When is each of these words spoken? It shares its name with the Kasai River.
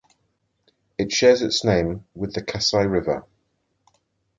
It 0.97 1.11
shares 1.11 1.43
its 1.43 1.63
name 1.63 2.07
with 2.15 2.33
the 2.33 2.41
Kasai 2.43 2.87
River. 2.87 3.23